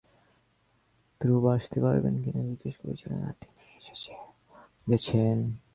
ক্রুবা 1.21 1.51
আসতে 1.55 1.77
পারবেন 1.81 2.15
কিনা 2.23 2.41
জিজ্ঞেস 2.49 2.75
করেছিলাম 2.81 3.19
আর 3.27 3.35
তিনি 3.41 3.61
এসেও 3.93 4.23
গেছেন। 4.89 5.37